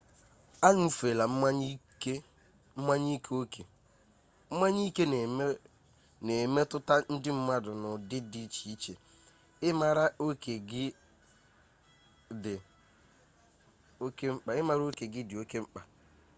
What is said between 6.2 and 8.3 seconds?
na emetụta ndị mmadụ n'ụdị